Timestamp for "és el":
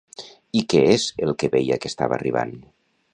0.93-1.35